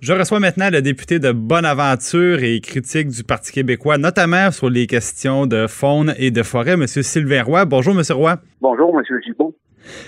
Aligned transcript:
Je 0.00 0.14
reçois 0.14 0.40
maintenant 0.40 0.70
le 0.70 0.80
député 0.80 1.18
de 1.18 1.30
Bonaventure 1.30 2.42
et 2.42 2.62
critique 2.62 3.08
du 3.08 3.22
Parti 3.22 3.52
québécois, 3.52 3.98
notamment 3.98 4.50
sur 4.50 4.70
les 4.70 4.86
questions 4.86 5.46
de 5.46 5.66
faune 5.66 6.14
et 6.16 6.30
de 6.30 6.42
forêt, 6.42 6.72
M. 6.72 6.86
Sylvain 6.86 7.42
Roy. 7.42 7.66
Bonjour, 7.66 7.92
M. 7.92 8.02
Roy. 8.08 8.38
Bonjour, 8.62 8.98
M. 8.98 9.04
Gibault. 9.22 9.54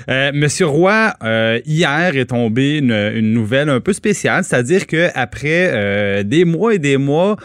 Euh, 0.09 0.31
Monsieur 0.35 0.67
Roy, 0.67 1.15
euh, 1.23 1.61
hier 1.67 2.17
est 2.17 2.27
tombée 2.27 2.79
une, 2.79 3.33
nouvelle 3.33 3.69
un 3.69 3.81
peu 3.81 3.93
spéciale, 3.93 4.45
c'est-à-dire 4.45 4.87
que 4.87 5.09
après 5.15 5.71
euh, 5.73 6.23
des 6.23 6.45
mois 6.45 6.75
et 6.75 6.79
des 6.79 6.97
mois 6.97 7.37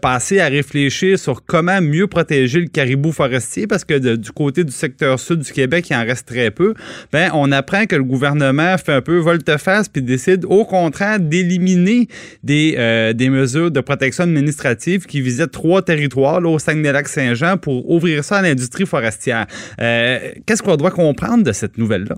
passés 0.00 0.40
à 0.40 0.48
réfléchir 0.48 1.18
sur 1.18 1.44
comment 1.44 1.80
mieux 1.80 2.06
protéger 2.06 2.60
le 2.60 2.66
caribou 2.66 3.12
forestier, 3.12 3.66
parce 3.66 3.84
que 3.84 4.16
du 4.16 4.30
côté 4.32 4.64
du 4.64 4.72
secteur 4.72 5.18
sud 5.18 5.40
du 5.40 5.52
Québec, 5.52 5.86
il 5.90 5.96
en 5.96 6.04
reste 6.04 6.28
très 6.28 6.50
peu, 6.50 6.74
ben 7.12 7.30
on 7.34 7.50
apprend 7.52 7.86
que 7.86 7.96
le 7.96 8.04
gouvernement 8.04 8.76
fait 8.78 8.92
un 8.92 9.00
peu 9.00 9.18
volte-face 9.18 9.88
puis 9.88 10.02
décide 10.02 10.44
au 10.44 10.64
contraire 10.64 11.18
d'éliminer 11.20 12.08
des, 12.42 13.12
des 13.14 13.30
mesures 13.30 13.70
de 13.70 13.80
protection 13.80 14.24
administrative 14.24 15.06
qui 15.06 15.20
visaient 15.20 15.46
trois 15.46 15.82
territoires, 15.82 16.40
là, 16.40 16.48
au 16.48 16.58
Saguenay-Lac-Saint-Jean, 16.58 17.56
pour 17.56 17.90
ouvrir 17.90 18.24
ça 18.24 18.38
à 18.38 18.42
l'industrie 18.42 18.86
forestière. 18.86 19.46
Qu'est-ce 19.78 20.62
qu'on 20.62 20.76
doit 20.76 20.90
comprendre 20.90 21.44
de 21.44 21.52
cette 21.52 21.71
nouvelle-là? 21.78 22.16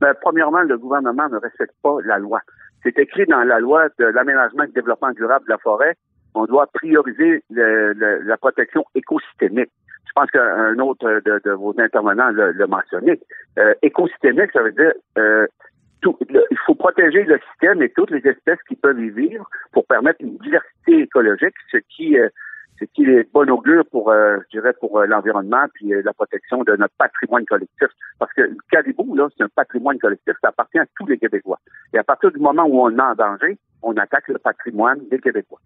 Ben, 0.00 0.14
premièrement, 0.20 0.62
le 0.62 0.78
gouvernement 0.78 1.28
ne 1.28 1.36
respecte 1.36 1.74
pas 1.82 1.96
la 2.04 2.18
loi. 2.18 2.40
C'est 2.82 2.98
écrit 2.98 3.24
dans 3.26 3.44
la 3.44 3.60
loi 3.60 3.88
de 3.98 4.06
l'aménagement 4.06 4.64
et 4.64 4.66
du 4.66 4.72
développement 4.72 5.12
durable 5.12 5.44
de 5.46 5.50
la 5.50 5.58
forêt. 5.58 5.94
On 6.34 6.46
doit 6.46 6.66
prioriser 6.74 7.44
la 7.50 8.36
protection 8.38 8.84
écosystémique. 8.94 9.70
Je 10.06 10.12
pense 10.14 10.30
qu'un 10.30 10.78
autre 10.78 11.22
de, 11.24 11.50
vos 11.52 11.74
intervenants 11.78 12.30
l'a 12.30 12.66
mentionné. 12.66 13.20
Euh, 13.58 13.74
écosystémique, 13.82 14.50
ça 14.52 14.62
veut 14.62 14.72
dire 14.72 14.92
euh, 15.18 15.46
il 16.04 16.58
faut 16.66 16.74
protéger 16.74 17.22
le 17.24 17.38
système 17.50 17.82
et 17.82 17.90
toutes 17.90 18.10
les 18.10 18.26
espèces 18.26 18.58
qui 18.68 18.76
peuvent 18.76 19.00
y 19.00 19.10
vivre 19.10 19.48
pour 19.72 19.86
permettre 19.86 20.20
une 20.20 20.36
diversité 20.38 21.02
écologique, 21.02 21.54
ce 21.70 21.78
qui 21.96 22.18
euh, 22.18 22.28
ce 22.86 22.92
qui 22.92 23.04
est 23.04 23.32
bon 23.32 23.48
augure 23.50 23.84
pour, 23.90 24.10
euh, 24.10 24.38
je 24.44 24.58
dirais, 24.58 24.72
pour 24.80 24.98
euh, 24.98 25.06
l'environnement 25.06 25.66
puis 25.74 25.94
euh, 25.94 26.02
la 26.04 26.12
protection 26.12 26.62
de 26.64 26.76
notre 26.76 26.94
patrimoine 26.98 27.44
collectif. 27.46 27.88
Parce 28.18 28.32
que 28.32 28.42
le 28.42 28.56
caribou, 28.70 29.14
là, 29.14 29.28
c'est 29.36 29.44
un 29.44 29.48
patrimoine 29.54 29.98
collectif, 29.98 30.34
ça 30.42 30.48
appartient 30.48 30.78
à 30.78 30.86
tous 30.96 31.06
les 31.06 31.18
Québécois. 31.18 31.60
Et 31.92 31.98
à 31.98 32.04
partir 32.04 32.30
du 32.32 32.38
moment 32.38 32.64
où 32.64 32.80
on 32.80 32.90
est 32.90 33.00
en 33.00 33.14
danger, 33.14 33.58
on 33.82 33.96
attaque 33.96 34.28
le 34.28 34.38
patrimoine 34.38 35.00
des 35.10 35.18
Québécois. 35.18 35.60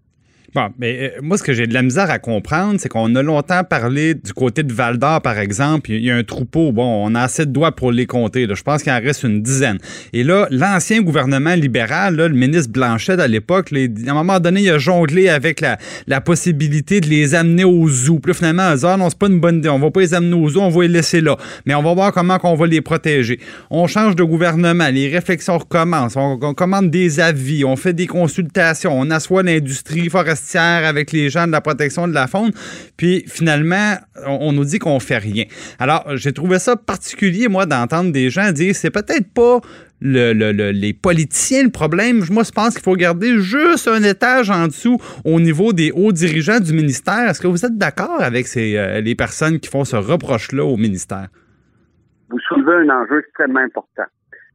Bon, 0.55 0.69
mais 0.79 1.13
euh, 1.17 1.21
moi, 1.23 1.37
ce 1.39 1.43
que 1.43 1.53
j'ai 1.53 1.67
de 1.67 1.75
la 1.75 1.83
misère 1.83 2.11
à 2.11 2.19
comprendre, 2.19 2.79
c'est 2.79 2.89
qu'on 2.89 3.15
a 3.15 3.23
longtemps 3.23 3.65
parlé 3.65 4.15
du 4.15 4.33
côté 4.33 4.63
de 4.63 4.73
Val 4.73 4.99
d'Or, 4.99 5.21
par 5.21 5.39
exemple. 5.39 5.91
Il 5.91 6.05
y 6.05 6.11
a 6.11 6.17
un 6.17 6.23
troupeau. 6.23 6.73
Bon, 6.73 7.05
on 7.05 7.15
a 7.15 7.23
assez 7.23 7.47
de 7.47 7.51
doigts 7.51 7.73
pour 7.73 7.93
les 7.93 8.07
compter. 8.07 8.47
Je 8.49 8.63
pense 8.63 8.83
qu'il 8.83 8.93
en 8.93 9.01
reste 9.01 9.25
une 9.25 9.43
dizaine. 9.43 9.79
Et 10.13 10.23
là, 10.23 10.47
l'ancien 10.51 11.03
gouvernement 11.03 11.55
libéral, 11.55 12.17
le 12.17 12.29
ministre 12.29 12.71
Blanchet 12.73 13.21
à 13.21 13.27
l'époque, 13.27 13.73
à 13.73 14.11
un 14.11 14.15
moment 14.15 14.41
donné, 14.41 14.63
il 14.63 14.71
a 14.71 14.79
jonglé 14.79 15.29
avec 15.29 15.61
la, 15.61 16.21
possibilité 16.21 17.01
de 17.01 17.09
les 17.09 17.35
amener 17.35 17.65
au 17.65 17.89
zoo. 17.89 18.19
Puis 18.19 18.31
là, 18.31 18.35
finalement, 18.35 18.75
eux, 18.75 18.85
ah, 18.85 18.97
non, 18.97 19.11
c'est 19.11 19.19
pas 19.19 19.29
une 19.29 19.41
bonne 19.41 19.59
idée. 19.59 19.69
On 19.69 19.79
va 19.79 19.91
pas 19.91 20.01
les 20.01 20.15
amener 20.15 20.35
au 20.35 20.49
zoo, 20.49 20.61
on 20.61 20.71
va 20.71 20.83
les 20.83 20.89
laisser 20.89 21.21
là. 21.21 21.37
Mais 21.67 21.75
on 21.75 21.83
va 21.83 21.95
voir 21.95 22.13
comment 22.13 22.39
on 22.43 22.55
va 22.55 22.67
les 22.67 22.81
protéger. 22.81 23.41
On 23.71 23.87
change 23.87 24.17
de 24.17 24.23
gouvernement, 24.23 24.89
les 24.89 25.09
réflexions 25.09 25.59
recommencent. 25.59 26.17
On, 26.17 26.39
on 26.41 26.55
commande 26.55 26.91
des 26.91 27.21
avis, 27.21 27.65
on 27.65 27.77
fait 27.77 27.93
des 27.93 28.07
consultations, 28.07 28.99
on 28.99 29.11
assoit 29.11 29.43
l'industrie 29.43 30.09
forestière 30.09 30.36
avec 30.55 31.13
les 31.13 31.31
gens 31.31 31.47
de 31.47 31.53
la 31.53 31.61
protection 31.61 32.09
de 32.09 32.15
la 32.15 32.27
faune. 32.27 32.51
Puis 32.97 33.25
finalement, 33.27 33.95
on, 34.27 34.53
nous 34.53 34.65
dit 34.65 34.79
qu'on 34.79 35.01
fait 35.01 35.19
rien. 35.19 35.45
Alors, 35.79 36.05
j'ai 36.17 36.33
trouvé 36.33 36.59
ça 36.59 36.77
particulier, 36.77 37.49
moi, 37.49 37.67
d'entendre 37.67 38.13
des 38.13 38.31
gens 38.31 38.53
dire 38.53 38.75
c'est 38.75 38.91
peut-être 38.91 39.33
pas 39.33 39.61
le, 40.01 40.33
les 40.73 40.93
politiciens 40.93 41.65
le 41.65 41.71
problème. 41.71 42.23
Moi, 42.31 42.43
je 42.45 42.53
pense 42.53 42.75
qu'il 42.75 42.83
faut 42.83 42.95
garder 42.95 43.39
juste 43.39 43.89
un 43.89 44.03
étage 44.03 44.51
en 44.51 44.67
dessous 44.67 44.99
au 45.25 45.41
niveau 45.41 45.73
des 45.73 45.91
hauts 45.93 46.13
dirigeants 46.13 46.61
du 46.61 46.73
ministère. 46.73 47.31
Est-ce 47.31 47.41
que 47.41 47.47
vous 47.47 47.65
êtes 47.65 47.77
d'accord 47.77 48.23
avec 48.23 48.47
euh, 48.57 49.01
les 49.01 49.15
personnes 49.15 49.59
qui 49.59 49.69
font 49.69 49.85
ce 49.85 49.97
reproche-là 49.97 50.65
au 50.65 50.77
ministère? 50.77 51.29
Vous 52.29 52.39
soulevez 52.41 52.89
un 52.89 53.03
enjeu 53.03 53.21
extrêmement 53.21 53.61
important. 53.61 54.05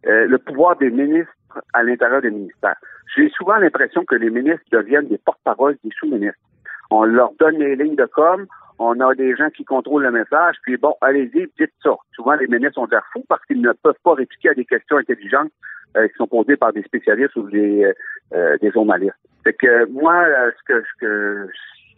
Euh, 0.08 0.25
le 0.28 0.38
pouvoir 0.38 0.78
des 0.78 0.90
ministres 0.90 1.31
à 1.74 1.84
l'intérieur 1.84 2.22
des 2.22 2.31
ministères. 2.31 2.75
J'ai 3.16 3.30
souvent 3.30 3.58
l'impression 3.58 4.06
que 4.06 4.16
les 4.16 4.30
ministres 4.30 4.66
deviennent 4.72 5.08
des 5.08 5.18
porte-paroles 5.18 5.78
des 5.84 5.92
sous-ministres. 6.00 6.40
On 6.90 7.04
leur 7.04 7.32
donne 7.40 7.58
les 7.58 7.76
lignes 7.76 7.96
de 7.96 8.06
com, 8.06 8.46
on 8.80 9.00
a 9.00 9.14
des 9.16 9.36
gens 9.36 9.50
qui 9.50 9.64
contrôlent 9.64 10.04
le 10.04 10.12
message, 10.12 10.56
puis 10.64 10.76
bon, 10.76 10.96
allez-y, 11.02 11.48
dites 11.60 11.74
ça. 11.84 11.96
Souvent, 12.14 12.34
les 12.34 12.48
ministres 12.48 12.80
ont 12.80 12.88
l'air 12.88 13.06
fous 13.14 13.24
parce 13.30 13.44
qu'ils 13.46 13.62
ne 13.62 13.72
peuvent 13.74 14.00
pas 14.04 14.16
répliquer 14.16 14.50
à 14.50 14.54
des 14.54 14.66
questions 14.66 14.98
intelligentes 14.98 15.52
euh, 15.98 16.08
qui 16.08 16.16
sont 16.16 16.28
posées 16.28 16.58
par 16.58 16.74
des 16.74 16.82
spécialistes 16.84 17.36
ou 17.36 17.50
des, 17.50 17.84
euh, 17.84 17.94
euh 18.34 18.58
des 18.60 18.72
journalistes. 18.72 19.16
C'est 19.44 19.54
que 19.54 19.86
moi, 19.92 20.16
euh, 20.16 20.52
ce 20.58 20.74
que, 20.74 20.82
ce 20.82 21.00
que 21.00 21.48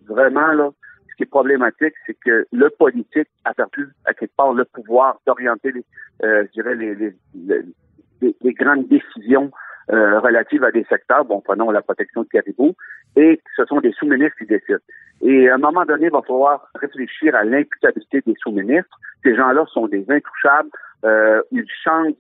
vraiment 0.08 0.48
là, 0.48 0.72
ce 1.10 1.16
qui 1.16 1.24
est 1.24 1.28
problématique, 1.28 1.94
c'est 2.06 2.18
que 2.20 2.46
le 2.52 2.70
politique 2.72 3.30
a 3.46 3.54
perdu 3.54 3.88
à 4.06 4.14
quelque 4.14 4.36
part 4.36 4.54
le 4.54 4.66
pouvoir 4.66 5.20
d'orienter, 5.26 5.72
les, 5.72 5.86
je 6.22 6.52
dirais, 6.54 6.76
les, 6.76 6.96
les, 6.96 8.36
les 8.42 8.54
grandes 8.54 8.88
décisions 8.88 9.52
euh, 9.92 10.20
relatives 10.20 10.64
à 10.64 10.72
des 10.72 10.86
secteurs, 10.86 11.26
bon, 11.26 11.42
prenons 11.42 11.72
la 11.72 11.82
protection 11.82 12.24
de 12.24 12.28
caribou, 12.28 12.74
et 13.16 13.42
ce 13.56 13.66
sont 13.66 13.80
des 13.82 13.92
sous-ministres 13.94 14.38
qui 14.38 14.46
décident. 14.46 14.80
Et 15.22 15.50
à 15.50 15.56
un 15.56 15.58
moment 15.58 15.86
donné, 15.86 16.08
il 16.08 16.12
va 16.12 16.22
falloir 16.22 16.68
réfléchir 16.76 17.36
à 17.36 17.44
l'imputabilité 17.44 18.22
des 18.26 18.36
sous-ministres. 18.42 19.00
Ces 19.24 19.36
gens-là 19.36 19.66
sont 19.74 19.88
des 19.88 20.06
intouchables. 20.10 20.70
Euh, 21.06 21.42
ils 21.52 21.66
changent, 21.84 22.14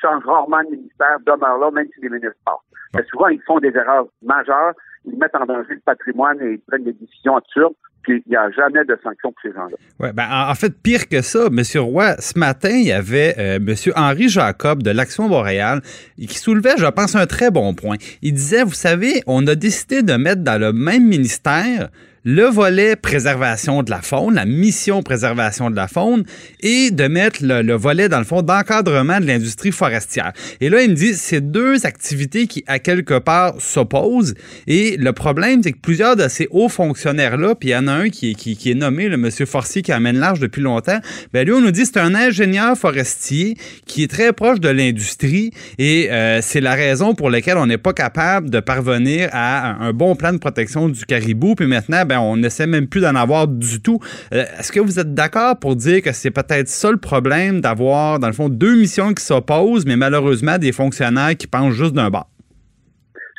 changent 0.00 0.24
rarement 0.24 0.62
de 0.64 0.70
ministère, 0.70 1.18
demeurent 1.26 1.58
là, 1.58 1.70
même 1.70 1.86
si 1.94 2.00
les 2.00 2.08
ministres 2.08 2.38
partent. 2.44 2.64
Mais 2.94 3.02
souvent, 3.04 3.28
ils 3.28 3.42
font 3.42 3.58
des 3.58 3.74
erreurs 3.74 4.06
majeures, 4.22 4.74
ils 5.04 5.18
mettent 5.18 5.34
en 5.34 5.46
danger 5.46 5.74
le 5.74 5.80
patrimoine 5.84 6.40
et 6.40 6.52
ils 6.52 6.60
prennent 6.60 6.84
des 6.84 6.92
décisions 6.92 7.36
absurdes 7.36 7.74
il 8.08 8.22
n'y 8.28 8.36
a 8.36 8.50
jamais 8.50 8.84
de 8.84 8.98
sanctions 9.02 9.32
pour 9.32 9.42
ces 9.42 9.52
gens-là. 9.52 9.76
Ouais, 10.00 10.12
ben, 10.12 10.28
en 10.30 10.54
fait, 10.54 10.74
pire 10.82 11.08
que 11.08 11.22
ça, 11.22 11.46
M. 11.46 11.62
Roy, 11.80 12.16
ce 12.18 12.38
matin, 12.38 12.70
il 12.70 12.86
y 12.86 12.92
avait 12.92 13.34
euh, 13.38 13.56
M. 13.56 13.74
Henri 13.96 14.28
Jacob 14.28 14.82
de 14.82 14.90
l'Action 14.90 15.28
Boréale 15.28 15.80
qui 16.16 16.38
soulevait, 16.38 16.76
je 16.78 16.86
pense, 16.86 17.14
un 17.14 17.26
très 17.26 17.50
bon 17.50 17.74
point. 17.74 17.96
Il 18.22 18.34
disait, 18.34 18.64
vous 18.64 18.72
savez, 18.72 19.22
on 19.26 19.46
a 19.46 19.54
décidé 19.54 20.02
de 20.02 20.14
mettre 20.14 20.42
dans 20.42 20.60
le 20.60 20.72
même 20.72 21.06
ministère 21.06 21.90
le 22.24 22.44
volet 22.44 22.96
préservation 22.96 23.82
de 23.82 23.90
la 23.90 24.00
faune, 24.00 24.34
la 24.34 24.44
mission 24.44 25.02
préservation 25.02 25.70
de 25.70 25.76
la 25.76 25.88
faune, 25.88 26.24
et 26.60 26.90
de 26.90 27.08
mettre 27.08 27.40
le, 27.42 27.74
volet, 27.74 28.08
dans 28.08 28.18
le 28.18 28.24
fond, 28.24 28.42
d'encadrement 28.42 29.18
de 29.20 29.26
l'industrie 29.26 29.72
forestière. 29.72 30.32
Et 30.60 30.68
là, 30.68 30.82
il 30.82 30.90
me 30.90 30.94
dit, 30.94 31.14
c'est 31.14 31.40
deux 31.40 31.84
activités 31.84 32.46
qui, 32.46 32.62
à 32.66 32.78
quelque 32.78 33.18
part, 33.18 33.54
s'opposent. 33.58 34.34
Et 34.66 34.96
le 34.96 35.12
problème, 35.12 35.62
c'est 35.62 35.72
que 35.72 35.80
plusieurs 35.80 36.16
de 36.16 36.28
ces 36.28 36.46
hauts 36.50 36.68
fonctionnaires-là, 36.68 37.54
puis 37.54 37.70
il 37.70 37.72
y 37.72 37.76
en 37.76 37.88
a 37.88 37.92
un 37.92 38.08
qui, 38.08 38.30
est 38.32 38.74
nommé, 38.74 39.08
le 39.08 39.16
monsieur 39.16 39.46
Forcier, 39.46 39.82
qui 39.82 39.92
amène 39.92 40.18
large 40.18 40.38
depuis 40.38 40.62
longtemps, 40.62 41.00
ben 41.32 41.44
lui, 41.44 41.52
on 41.52 41.60
nous 41.60 41.70
dit, 41.70 41.86
c'est 41.86 41.98
un 41.98 42.14
ingénieur 42.14 42.76
forestier 42.76 43.56
qui 43.86 44.04
est 44.04 44.10
très 44.10 44.32
proche 44.32 44.60
de 44.60 44.68
l'industrie, 44.68 45.50
et 45.78 46.10
euh, 46.12 46.40
c'est 46.40 46.60
la 46.60 46.74
raison 46.74 47.14
pour 47.14 47.30
laquelle 47.30 47.56
on 47.56 47.66
n'est 47.66 47.78
pas 47.78 47.92
capable 47.92 48.50
de 48.50 48.60
parvenir 48.60 49.28
à 49.32 49.82
un 49.82 49.92
bon 49.92 50.14
plan 50.14 50.32
de 50.32 50.38
protection 50.38 50.88
du 50.88 51.04
caribou. 51.04 51.54
Puis 51.54 51.66
maintenant, 51.66 52.04
ben, 52.04 52.11
ben, 52.12 52.20
on 52.20 52.36
n'essaie 52.36 52.66
même 52.66 52.88
plus 52.88 53.00
d'en 53.00 53.14
avoir 53.14 53.48
du 53.48 53.80
tout. 53.80 53.98
Euh, 54.34 54.44
est-ce 54.58 54.70
que 54.70 54.80
vous 54.80 55.00
êtes 55.00 55.14
d'accord 55.14 55.58
pour 55.58 55.76
dire 55.76 56.02
que 56.02 56.12
c'est 56.12 56.30
peut-être 56.30 56.68
ça 56.68 56.90
le 56.90 56.98
problème 56.98 57.62
d'avoir, 57.62 58.18
dans 58.18 58.26
le 58.26 58.34
fond, 58.34 58.50
deux 58.50 58.76
missions 58.76 59.14
qui 59.14 59.24
s'opposent, 59.24 59.86
mais 59.86 59.96
malheureusement 59.96 60.58
des 60.58 60.72
fonctionnaires 60.72 61.34
qui 61.38 61.46
pensent 61.46 61.72
juste 61.72 61.94
d'un 61.94 62.10
bas? 62.10 62.26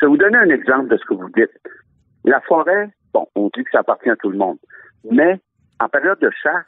Je 0.02 0.06
vais 0.06 0.10
vous 0.10 0.18
donner 0.18 0.38
un 0.38 0.50
exemple 0.50 0.90
de 0.90 0.98
ce 0.98 1.06
que 1.06 1.14
vous 1.14 1.30
dites. 1.38 1.52
La 2.26 2.42
forêt, 2.42 2.90
bon, 3.14 3.28
on 3.36 3.52
dit 3.56 3.64
que 3.64 3.70
ça 3.72 3.82
appartient 3.82 4.10
à 4.10 4.16
tout 4.16 4.32
le 4.32 4.38
monde. 4.40 4.58
Mais 5.12 5.40
en 5.80 5.88
période 5.88 6.20
de 6.20 6.32
chasse, 6.42 6.66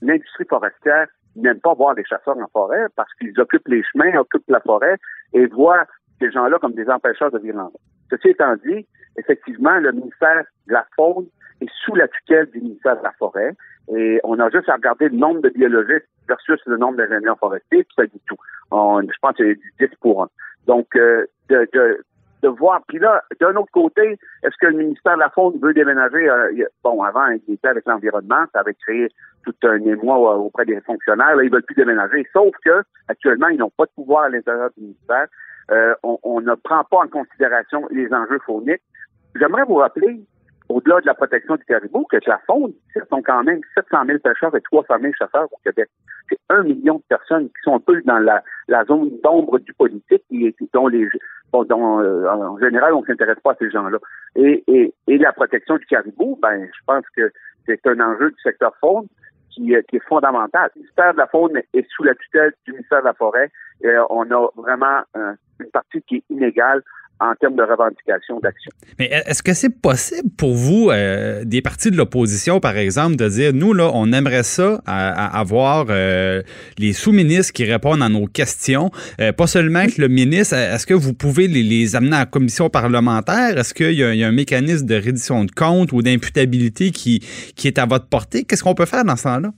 l'industrie 0.00 0.46
forestière 0.48 1.06
n'aime 1.36 1.60
pas 1.60 1.74
voir 1.74 1.94
des 1.94 2.04
chasseurs 2.04 2.38
en 2.38 2.48
forêt 2.52 2.86
parce 2.96 3.12
qu'ils 3.14 3.38
occupent 3.38 3.68
les 3.68 3.82
chemins, 3.92 4.18
occupent 4.18 4.48
la 4.48 4.60
forêt 4.60 4.96
et 5.34 5.44
voient 5.46 5.84
ces 6.20 6.30
gens-là 6.30 6.58
comme 6.58 6.72
des 6.72 6.88
empêcheurs 6.88 7.30
de 7.30 7.38
violence. 7.38 7.76
Ceci 8.08 8.28
étant 8.28 8.54
dit, 8.64 8.86
effectivement, 9.18 9.78
le 9.78 9.92
ministère 9.92 10.44
de 10.66 10.72
la 10.72 10.86
Faune 10.96 11.26
est 11.60 11.70
sous 11.84 11.94
la 11.94 12.08
tutelle 12.08 12.50
du 12.50 12.60
ministère 12.60 12.98
de 12.98 13.02
la 13.02 13.12
Forêt. 13.12 13.54
Et 13.94 14.20
on 14.24 14.38
a 14.40 14.50
juste 14.50 14.68
à 14.68 14.74
regarder 14.74 15.08
le 15.08 15.16
nombre 15.16 15.42
de 15.42 15.50
biologistes 15.50 16.08
versus 16.28 16.60
le 16.66 16.76
nombre 16.78 16.96
d'ingénieurs 16.96 17.38
forestiers, 17.38 17.84
puis 17.84 17.94
ça 17.96 18.06
dit 18.06 18.20
tout. 18.26 18.36
je 18.72 19.18
pense 19.20 19.36
qu'il 19.36 19.48
y 19.48 19.84
a 19.84 19.86
10 19.86 19.94
pour 20.00 20.22
1. 20.22 20.28
Donc, 20.66 20.86
euh, 20.96 21.26
de, 21.50 21.68
de, 21.74 22.02
de, 22.42 22.48
voir. 22.48 22.80
Puis 22.88 22.98
là, 22.98 23.22
d'un 23.40 23.54
autre 23.56 23.70
côté, 23.72 24.18
est-ce 24.42 24.54
que 24.58 24.66
le 24.66 24.78
ministère 24.78 25.16
de 25.16 25.20
la 25.20 25.28
Faune 25.30 25.58
veut 25.60 25.74
déménager? 25.74 26.28
Euh, 26.28 26.64
bon, 26.82 27.02
avant, 27.02 27.26
il 27.28 27.54
était 27.54 27.68
avec 27.68 27.84
l'environnement, 27.86 28.44
ça 28.52 28.60
avait 28.60 28.74
créé 28.74 29.08
tout 29.44 29.54
un 29.64 29.76
émoi 29.84 30.36
auprès 30.36 30.64
des 30.64 30.80
fonctionnaires. 30.80 31.36
Là, 31.36 31.44
ils 31.44 31.50
veulent 31.50 31.62
plus 31.62 31.74
déménager. 31.74 32.26
Sauf 32.32 32.54
que, 32.64 32.82
actuellement, 33.08 33.48
ils 33.48 33.58
n'ont 33.58 33.72
pas 33.76 33.84
de 33.84 33.90
pouvoir 33.94 34.24
à 34.24 34.28
l'intérieur 34.30 34.70
du 34.76 34.84
ministère. 34.84 35.26
Euh, 35.70 35.94
on, 36.02 36.18
on, 36.22 36.40
ne 36.40 36.54
prend 36.54 36.84
pas 36.84 36.98
en 36.98 37.08
considération 37.08 37.86
les 37.90 38.12
enjeux 38.12 38.40
fauniques. 38.46 38.82
J'aimerais 39.36 39.64
vous 39.64 39.76
rappeler, 39.76 40.20
au-delà 40.68 41.00
de 41.00 41.06
la 41.06 41.14
protection 41.14 41.56
du 41.56 41.64
caribou, 41.64 42.06
que 42.10 42.18
la 42.26 42.40
faune, 42.46 42.72
ce 42.94 43.00
sont 43.10 43.22
quand 43.22 43.42
même 43.42 43.60
700 43.74 44.04
000 44.06 44.18
pêcheurs 44.20 44.54
et 44.54 44.60
300 44.60 44.94
000 45.00 45.12
chasseurs 45.18 45.48
au 45.52 45.58
Québec. 45.64 45.88
C'est 46.28 46.38
un 46.48 46.62
million 46.62 46.96
de 46.96 47.02
personnes 47.08 47.48
qui 47.48 47.62
sont 47.64 47.74
un 47.74 47.80
peu 47.80 48.00
dans 48.02 48.18
la, 48.18 48.42
zone 48.84 49.10
d'ombre 49.22 49.58
du 49.58 49.74
politique 49.74 50.22
et 50.30 50.54
dont 50.72 50.88
les, 50.88 51.08
bon, 51.52 51.64
dont, 51.64 52.00
en 52.00 52.58
général, 52.58 52.94
on 52.94 53.02
ne 53.02 53.06
s'intéresse 53.06 53.40
pas 53.42 53.52
à 53.52 53.56
ces 53.58 53.70
gens-là. 53.70 53.98
Et, 54.36 54.64
et, 54.66 54.94
et 55.06 55.18
la 55.18 55.32
protection 55.32 55.76
du 55.76 55.86
caribou, 55.86 56.38
ben, 56.40 56.64
je 56.64 56.80
pense 56.86 57.04
que 57.16 57.30
c'est 57.66 57.86
un 57.86 58.00
enjeu 58.00 58.30
du 58.30 58.40
secteur 58.42 58.74
faune 58.80 59.06
qui, 59.50 59.74
qui 59.88 59.96
est 59.96 60.08
fondamental. 60.08 60.70
Le 60.74 60.80
ministère 60.80 61.12
de 61.12 61.18
la 61.18 61.26
faune 61.26 61.60
est 61.72 61.88
sous 61.90 62.04
la 62.04 62.14
tutelle 62.14 62.52
du 62.66 62.72
ministère 62.72 63.00
de 63.00 63.06
la 63.06 63.14
forêt. 63.14 63.50
Et 63.82 63.94
on 64.10 64.22
a 64.30 64.48
vraiment 64.56 65.00
une 65.14 65.70
partie 65.70 66.02
qui 66.02 66.16
est 66.16 66.24
inégale 66.30 66.82
en 67.20 67.34
termes 67.40 67.56
de 67.56 67.62
revendication 67.62 68.40
d'action. 68.40 68.70
Mais 68.98 69.06
est-ce 69.06 69.42
que 69.42 69.54
c'est 69.54 69.70
possible 69.70 70.28
pour 70.36 70.54
vous, 70.54 70.90
euh, 70.90 71.44
des 71.44 71.62
partis 71.62 71.90
de 71.90 71.96
l'opposition, 71.96 72.60
par 72.60 72.76
exemple, 72.76 73.16
de 73.16 73.28
dire, 73.28 73.52
nous, 73.52 73.72
là, 73.72 73.90
on 73.94 74.12
aimerait 74.12 74.42
ça, 74.42 74.82
à, 74.86 75.38
avoir 75.38 75.86
euh, 75.90 76.42
les 76.78 76.92
sous-ministres 76.92 77.52
qui 77.52 77.64
répondent 77.64 78.02
à 78.02 78.08
nos 78.08 78.26
questions, 78.26 78.90
euh, 79.20 79.32
pas 79.32 79.46
seulement 79.46 79.86
que 79.86 80.00
le 80.00 80.08
ministre, 80.08 80.54
est-ce 80.54 80.86
que 80.86 80.94
vous 80.94 81.14
pouvez 81.14 81.46
les, 81.46 81.96
amener 81.96 82.16
à 82.16 82.20
la 82.20 82.26
commission 82.26 82.68
parlementaire? 82.68 83.58
Est-ce 83.58 83.74
qu'il 83.74 83.92
y, 83.92 84.02
a 84.02 84.26
un 84.28 84.32
mécanisme 84.32 84.86
de 84.86 84.96
reddition 84.96 85.44
de 85.44 85.50
comptes 85.50 85.92
ou 85.92 86.02
d'imputabilité 86.02 86.90
qui, 86.90 87.20
qui 87.54 87.68
est 87.68 87.78
à 87.78 87.86
votre 87.86 88.06
portée? 88.06 88.44
Qu'est-ce 88.44 88.62
qu'on 88.62 88.74
peut 88.74 88.86
faire 88.86 89.04
dans 89.04 89.16
ce 89.16 89.24
temps-là? 89.24 89.50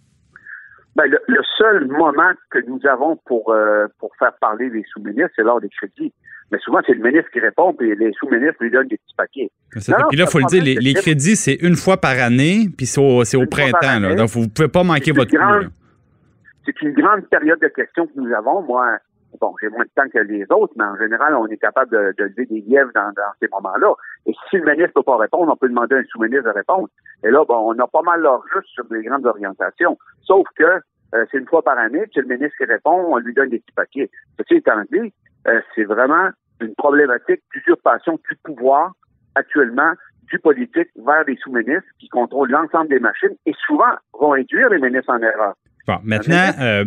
Ben, 0.97 1.05
le, 1.11 1.41
seul 1.59 1.87
moment 1.87 2.33
que 2.51 2.59
nous 2.67 2.81
avons 2.89 3.17
pour, 3.27 3.55
pour 3.99 4.11
faire 4.19 4.33
parler 4.41 4.71
les 4.71 4.83
sous-ministres, 4.93 5.33
c'est 5.37 5.43
lors 5.43 5.61
des 5.61 5.69
crédits. 5.69 6.13
Mais 6.53 6.59
souvent, 6.61 6.79
c'est 6.87 6.95
le 6.95 7.03
ministre 7.03 7.31
qui 7.33 7.41
répond, 7.41 7.75
puis 7.75 7.95
les 7.97 8.13
sous-ministres 8.13 8.57
lui 8.61 8.71
donnent 8.71 8.87
des 8.87 8.99
petits 8.99 9.15
paquets. 9.17 9.51
puis 9.73 10.17
là, 10.17 10.25
il 10.25 10.27
faut 10.27 10.39
le 10.39 10.47
dire, 10.47 10.63
les, 10.63 10.95
crédits, 10.95 11.37
c'est 11.37 11.55
une 11.55 11.77
fois 11.77 11.97
par 11.97 12.19
année, 12.19 12.69
puis 12.77 12.87
c'est 12.87 13.01
au, 13.01 13.47
printemps. 13.47 14.01
Là, 14.01 14.15
donc, 14.15 14.29
vous 14.29 14.43
ne 14.43 14.49
pouvez 14.49 14.69
pas 14.69 14.85
manquer 14.85 15.13
votre 15.13 15.31
coup. 15.31 15.69
C'est 16.65 16.83
une 16.83 16.95
grande 16.95 17.29
période 17.29 17.61
de 17.61 17.69
questions 17.69 18.07
que 18.07 18.13
nous 18.17 18.33
avons. 18.33 18.63
Moi, 18.63 18.99
bon, 19.41 19.55
j'ai 19.61 19.69
moins 19.69 19.85
de 19.85 19.91
temps 19.95 20.09
que 20.13 20.19
les 20.19 20.45
autres, 20.51 20.73
mais 20.77 20.85
en 20.85 20.97
général, 20.97 21.35
on 21.35 21.47
est 21.47 21.57
capable 21.57 21.91
de, 21.91 22.23
lever 22.23 22.47
des 22.47 22.61
lièvres 22.61 22.91
dans, 22.95 23.13
ces 23.41 23.49
moments-là. 23.49 23.95
Et 24.27 24.33
si 24.51 24.57
le 24.57 24.65
ministre 24.65 24.89
ne 24.89 25.01
peut 25.01 25.03
pas 25.03 25.17
répondre, 25.17 25.53
on 25.53 25.57
peut 25.57 25.69
demander 25.69 25.95
à 25.95 25.99
un 25.99 26.05
sous-ministre 26.05 26.45
de 26.45 26.55
répondre. 26.55 26.89
Et 27.25 27.31
là, 27.31 27.45
bon, 27.45 27.73
on 27.73 27.79
a 27.79 27.87
pas 27.87 28.03
mal 28.03 28.21
leur 28.21 28.43
juste 28.53 28.69
sur 28.69 28.85
des 28.87 29.03
grandes 29.03 29.27
orientations. 29.27 29.99
Sauf 30.23 30.47
que 30.57 30.65
euh, 30.65 31.25
c'est 31.31 31.39
une 31.39 31.47
fois 31.47 31.63
par 31.63 31.79
année, 31.79 32.05
puis 32.13 32.21
le 32.21 32.35
ministre 32.35 32.57
qui 32.59 32.65
répond, 32.65 33.07
on 33.09 33.19
lui 33.19 33.35
donne 33.35 33.51
des 33.51 33.61
petits 33.61 33.75
paquets. 33.75 34.11
Ceci 34.39 34.55
étant 34.55 34.83
dit, 34.91 35.13
euh, 35.47 35.61
c'est 35.75 35.85
vraiment 35.85 36.31
une 36.61 36.75
problématique 36.75 37.43
d'usurpation 37.53 38.19
du 38.29 38.37
pouvoir 38.45 38.93
actuellement 39.35 39.93
du 40.31 40.39
politique 40.39 40.89
vers 40.97 41.25
les 41.27 41.37
sous-ministres 41.37 41.89
qui 42.01 42.09
contrôlent 42.09 42.51
l'ensemble 42.51 42.89
des 42.89 42.99
machines 42.99 43.37
et 43.47 43.53
souvent 43.67 43.95
vont 44.19 44.33
induire 44.33 44.71
les 44.71 44.81
ministres 44.81 45.13
en 45.13 45.19
erreur. 45.19 45.55
Bon, 45.87 45.99
maintenant, 46.03 46.51
euh, 46.61 46.85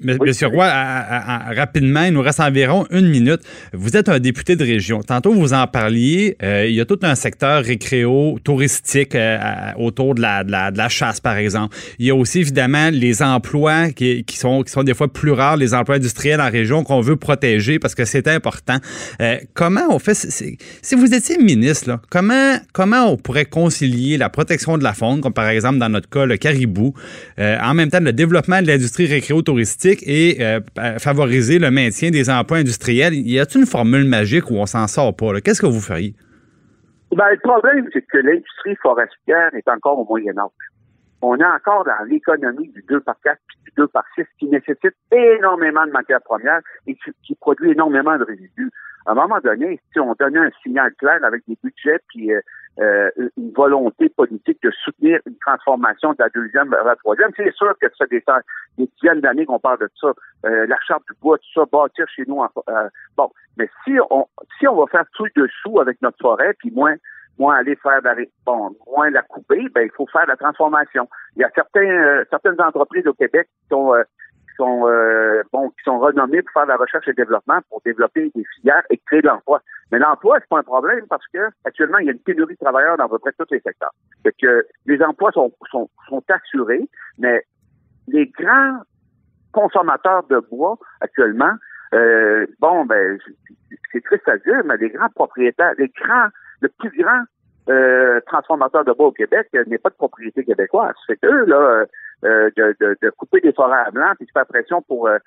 Monsieur 0.00 0.46
Roy, 0.46 0.64
rapidement, 0.64 2.04
il 2.04 2.12
nous 2.12 2.20
reste 2.20 2.38
environ 2.38 2.86
une 2.92 3.08
minute. 3.08 3.40
Vous 3.72 3.96
êtes 3.96 4.08
un 4.08 4.20
député 4.20 4.54
de 4.54 4.64
région. 4.64 5.02
Tantôt, 5.02 5.32
vous 5.32 5.54
en 5.54 5.66
parliez. 5.66 6.36
Euh, 6.40 6.66
il 6.68 6.74
y 6.76 6.80
a 6.80 6.84
tout 6.84 7.00
un 7.02 7.16
secteur 7.16 7.64
récréo, 7.64 8.38
touristique 8.44 9.16
euh, 9.16 9.38
autour 9.76 10.14
de 10.14 10.20
la, 10.20 10.44
de, 10.44 10.52
la, 10.52 10.88
chasse, 10.88 11.20
par 11.20 11.36
exemple. 11.36 11.76
Il 11.98 12.06
y 12.06 12.10
a 12.10 12.14
aussi, 12.14 12.38
évidemment, 12.40 12.90
les 12.92 13.22
emplois 13.22 13.90
qui, 13.90 14.24
sont, 14.34 14.62
qui 14.62 14.70
sont 14.70 14.84
des 14.84 14.94
fois 14.94 15.12
plus 15.12 15.32
rares, 15.32 15.56
les 15.56 15.74
emplois 15.74 15.96
industriels 15.96 16.40
en 16.40 16.50
région 16.50 16.84
qu'on 16.84 17.00
veut 17.00 17.16
protéger 17.16 17.80
parce 17.80 17.96
que 17.96 18.04
c'est 18.04 18.28
important. 18.28 18.76
Euh, 19.20 19.38
comment 19.54 19.86
on 19.90 19.98
fait... 19.98 20.14
Si 20.14 20.94
vous 20.94 21.12
étiez 21.12 21.38
ministre, 21.38 21.88
là, 21.88 22.00
comment, 22.08 22.58
comment 22.72 23.10
on 23.10 23.16
pourrait 23.16 23.46
concilier 23.46 24.16
la 24.16 24.28
protection 24.28 24.78
de 24.78 24.84
la 24.84 24.94
faune, 24.94 25.20
comme 25.20 25.32
par 25.32 25.48
exemple 25.48 25.78
dans 25.78 25.88
notre 25.88 26.08
cas 26.08 26.24
le 26.24 26.36
caribou, 26.36 26.94
en 27.38 27.74
même 27.74 27.90
temps 27.90 28.00
le 28.00 28.12
développement 28.12 28.62
de 28.62 28.66
l'industrie 28.68 29.06
récréo-touristique 29.06 29.87
et 30.02 30.36
euh, 30.40 30.60
favoriser 30.98 31.58
le 31.58 31.70
maintien 31.70 32.10
des 32.10 32.30
emplois 32.30 32.58
industriels. 32.58 33.14
Y 33.14 33.38
a-t-il 33.38 33.62
une 33.62 33.66
formule 33.66 34.04
magique 34.04 34.50
où 34.50 34.54
on 34.54 34.66
s'en 34.66 34.86
sort 34.86 35.14
pas? 35.14 35.40
Qu'est-ce 35.40 35.60
que 35.60 35.66
vous 35.66 35.80
feriez? 35.80 36.14
Ben, 37.12 37.30
le 37.30 37.38
problème, 37.38 37.88
c'est 37.92 38.02
que 38.02 38.18
l'industrie 38.18 38.76
forestière 38.82 39.54
est 39.54 39.68
encore 39.68 39.98
au 39.98 40.04
Moyen 40.04 40.36
Âge. 40.38 40.50
On 41.22 41.36
est 41.36 41.44
encore 41.44 41.84
dans 41.84 42.04
l'économie 42.08 42.68
du 42.68 42.84
2 42.88 43.00
par 43.00 43.16
4 43.24 43.38
puis 43.48 43.58
du 43.64 43.72
2 43.76 43.88
par 43.88 44.04
6 44.14 44.24
qui 44.38 44.46
nécessite 44.46 44.94
énormément 45.10 45.84
de 45.86 45.90
matières 45.90 46.22
premières 46.22 46.60
et 46.86 46.96
qui 47.24 47.34
produit 47.34 47.72
énormément 47.72 48.16
de 48.18 48.24
résidus 48.24 48.70
à 49.08 49.12
un 49.12 49.14
moment 49.14 49.40
donné, 49.42 49.80
si 49.90 50.00
on 50.00 50.14
donnait 50.20 50.38
un 50.38 50.50
signal 50.62 50.92
clair 50.98 51.18
avec 51.24 51.42
des 51.48 51.56
budgets 51.62 51.98
puis 52.08 52.30
euh, 52.30 52.40
euh, 52.80 53.10
une 53.36 53.52
volonté 53.52 54.08
politique 54.08 54.62
de 54.62 54.70
soutenir 54.84 55.20
une 55.26 55.36
transformation 55.38 56.12
de 56.12 56.16
la 56.20 56.28
deuxième 56.28 56.70
vers 56.70 56.84
la 56.84 56.96
troisième, 56.96 57.30
c'est 57.36 57.52
sûr 57.54 57.74
que 57.80 57.86
ça 57.96 58.06
des, 58.06 58.22
des 58.76 58.88
dizaines 59.00 59.20
d'années 59.20 59.46
qu'on 59.46 59.58
parle 59.58 59.80
de 59.80 59.90
ça, 60.00 60.12
euh, 60.46 60.66
la 60.66 60.78
charte 60.86 61.02
du 61.10 61.16
bois, 61.20 61.38
tout 61.38 61.60
ça, 61.60 61.66
bâtir 61.70 62.06
chez 62.14 62.24
nous. 62.26 62.40
bon, 63.16 63.30
mais 63.56 63.68
si 63.84 63.92
on 64.10 64.26
si 64.58 64.68
on 64.68 64.76
va 64.76 64.86
faire 64.86 65.04
tout 65.14 65.26
dessous 65.34 65.80
avec 65.80 66.00
notre 66.02 66.18
forêt, 66.20 66.54
puis 66.58 66.70
moins 66.70 66.94
moins 67.38 67.56
aller 67.56 67.76
faire 67.76 68.00
la, 68.02 68.14
bon, 68.44 68.74
moins 68.86 69.10
la 69.10 69.22
couper, 69.22 69.68
ben 69.74 69.82
il 69.82 69.90
faut 69.96 70.06
faire 70.12 70.26
la 70.26 70.36
transformation. 70.36 71.08
Il 71.36 71.42
y 71.42 71.44
a 71.44 71.50
certains 71.54 72.24
certaines 72.30 72.60
entreprises 72.60 73.06
au 73.06 73.14
Québec 73.14 73.48
qui 73.62 73.68
sont 73.70 73.92
sont 74.58 74.86
euh, 74.86 75.42
bon, 75.52 75.70
qui 75.70 75.84
sont 75.84 75.98
renommés 75.98 76.42
pour 76.42 76.52
faire 76.52 76.64
de 76.64 76.68
la 76.68 76.76
recherche 76.76 77.08
et 77.08 77.14
développement, 77.14 77.60
pour 77.70 77.80
développer 77.84 78.30
des 78.34 78.44
filières 78.56 78.82
et 78.90 78.98
créer 79.06 79.22
de 79.22 79.28
l'emploi. 79.28 79.62
Mais 79.90 79.98
l'emploi, 79.98 80.38
c'est 80.40 80.48
pas 80.48 80.58
un 80.58 80.62
problème 80.62 81.06
parce 81.08 81.26
que 81.32 81.38
actuellement, 81.64 81.98
il 81.98 82.06
y 82.06 82.08
a 82.10 82.12
une 82.12 82.18
pénurie 82.18 82.54
de 82.54 82.58
travailleurs 82.58 82.98
dans 82.98 83.06
à 83.06 83.08
peu 83.08 83.18
près 83.18 83.32
tous 83.38 83.46
les 83.50 83.60
secteurs. 83.60 83.92
Les 84.84 85.02
emplois 85.02 85.32
sont, 85.32 85.50
sont, 85.70 85.88
sont 86.08 86.22
assurés, 86.28 86.86
mais 87.18 87.42
les 88.08 88.26
grands 88.26 88.82
consommateurs 89.52 90.24
de 90.24 90.40
bois 90.50 90.76
actuellement, 91.00 91.52
euh, 91.94 92.46
bon, 92.60 92.84
ben, 92.84 93.18
c'est 93.92 94.04
triste 94.04 94.28
à 94.28 94.36
dire, 94.38 94.62
mais 94.64 94.76
les 94.76 94.90
grands 94.90 95.08
propriétaires, 95.08 95.72
les 95.78 95.88
grands, 95.88 96.28
le 96.60 96.68
plus 96.78 96.90
grand 97.02 97.22
euh, 97.70 98.20
transformateur 98.26 98.84
de 98.84 98.92
bois 98.92 99.06
au 99.06 99.12
Québec 99.12 99.48
n'est 99.66 99.78
pas 99.78 99.90
de 99.90 99.94
propriété 99.94 100.44
québécoise. 100.44 100.94
C'est 101.06 101.20
que 101.20 101.26
là, 101.26 101.84
euh, 102.24 102.50
de, 102.56 102.74
de, 102.80 102.96
de, 103.00 103.10
couper 103.10 103.40
des 103.40 103.52
forêts 103.52 103.84
à 103.86 103.90
blanc 103.90 104.12
puis 104.16 104.26
de 104.26 104.30
faire 104.32 104.46
pression 104.46 104.82
pour 104.82 105.06
euh, 105.06 105.18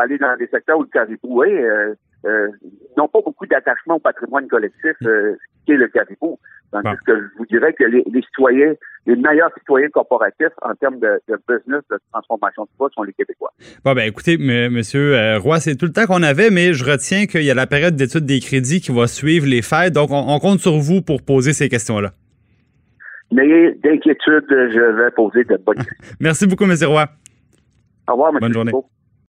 aller 0.00 0.18
dans 0.18 0.36
des 0.36 0.48
secteurs 0.48 0.78
où 0.78 0.82
le 0.82 0.88
caribou 0.88 1.44
est, 1.44 1.62
euh, 1.62 1.94
euh 2.24 2.48
n'ont 2.96 3.08
pas 3.08 3.20
beaucoup 3.24 3.46
d'attachement 3.46 3.96
au 3.96 3.98
patrimoine 4.00 4.48
collectif 4.48 4.96
euh, 5.04 5.36
qui 5.64 5.72
est 5.72 5.76
le 5.76 5.88
caribou. 5.88 6.38
Donc, 6.72 6.84
que 7.04 7.16
je 7.16 7.38
vous 7.38 7.46
dirais 7.46 7.72
que 7.72 7.84
les, 7.84 8.04
les, 8.12 8.22
citoyens, 8.22 8.74
les 9.06 9.16
meilleurs 9.16 9.52
citoyens 9.58 9.88
corporatifs 9.88 10.52
en 10.62 10.74
termes 10.74 11.00
de, 11.00 11.20
de 11.28 11.36
business, 11.48 11.82
de 11.90 11.98
transformation 12.12 12.64
de 12.64 12.68
poids 12.76 12.90
sont 12.94 13.02
les 13.02 13.12
Québécois. 13.12 13.52
Bon, 13.84 13.92
ben 13.92 14.06
écoutez, 14.06 14.38
monsieur 14.38 15.36
Roy, 15.38 15.58
c'est 15.58 15.74
tout 15.74 15.86
le 15.86 15.92
temps 15.92 16.06
qu'on 16.06 16.22
avait, 16.22 16.50
mais 16.50 16.72
je 16.72 16.84
retiens 16.84 17.26
qu'il 17.26 17.42
y 17.42 17.50
a 17.50 17.54
la 17.54 17.66
période 17.66 17.96
d'étude 17.96 18.24
des 18.24 18.38
crédits 18.38 18.80
qui 18.80 18.92
va 18.92 19.08
suivre 19.08 19.46
les 19.48 19.62
fêtes. 19.62 19.94
Donc, 19.94 20.10
on 20.12 20.38
compte 20.38 20.60
sur 20.60 20.78
vous 20.78 21.02
pour 21.02 21.22
poser 21.22 21.52
ces 21.52 21.68
questions-là. 21.68 22.12
N'ayez 23.32 23.74
d'inquiétude, 23.82 24.44
je 24.48 25.02
vais 25.02 25.10
poser 25.12 25.44
de 25.44 25.56
bonnes 25.56 25.76
questions. 25.76 26.16
Merci 26.20 26.46
beaucoup, 26.46 26.64
M. 26.64 26.74
Roy. 26.84 27.06
Au 28.08 28.12
revoir, 28.12 28.32
M. 28.32 28.38
Bonne 28.40 28.52
journée. 28.52 28.72